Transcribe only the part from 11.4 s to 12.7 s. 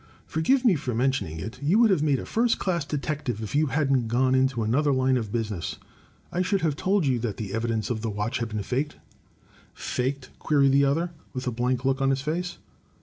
a blank look on his face.